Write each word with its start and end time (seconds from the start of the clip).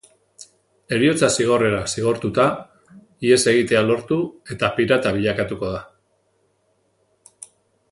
Heriotza 0.95 1.27
zigorrera 1.41 1.81
zigortuta, 1.95 2.45
ihes 3.29 3.39
egitea 3.53 3.83
lortu 3.91 4.19
eta 4.57 4.73
pirata 4.81 5.13
bilakatuko 5.19 5.71
da. 5.77 5.85